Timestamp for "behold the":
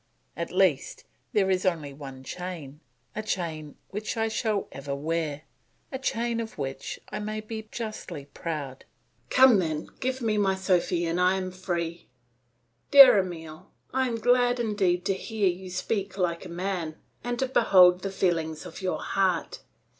17.47-18.09